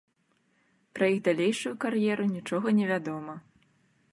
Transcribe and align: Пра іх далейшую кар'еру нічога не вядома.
Пра 0.99 1.05
іх 1.15 1.19
далейшую 1.27 1.73
кар'еру 1.83 2.23
нічога 2.35 2.67
не 2.79 2.85
вядома. 2.93 3.33